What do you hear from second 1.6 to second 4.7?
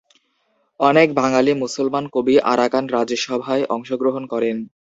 মুসলমান কবি আরাকান রাজসভায় অংশগ্রহণ করেন।